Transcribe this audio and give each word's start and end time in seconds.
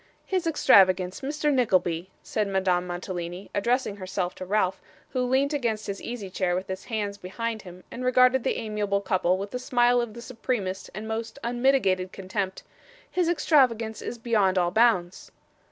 'His 0.25 0.47
extravagance, 0.47 1.21
Mr. 1.21 1.53
Nickleby,' 1.53 2.09
said 2.23 2.47
Madame 2.47 2.87
Mantalini, 2.87 3.51
addressing 3.53 3.97
herself 3.97 4.33
to 4.33 4.45
Ralph, 4.47 4.81
who 5.11 5.21
leant 5.21 5.53
against 5.53 5.85
his 5.85 6.01
easy 6.01 6.27
chair 6.27 6.55
with 6.55 6.67
his 6.67 6.85
hands 6.85 7.19
behind 7.19 7.61
him, 7.61 7.83
and 7.91 8.03
regarded 8.03 8.43
the 8.43 8.57
amiable 8.57 9.01
couple 9.01 9.37
with 9.37 9.53
a 9.53 9.59
smile 9.59 10.01
of 10.01 10.15
the 10.15 10.21
supremest 10.23 10.89
and 10.95 11.07
most 11.07 11.37
unmitigated 11.43 12.11
contempt, 12.11 12.63
'his 13.11 13.29
extravagance 13.29 14.01
is 14.01 14.17
beyond 14.17 14.57
all 14.57 14.71
bounds. 14.71 15.31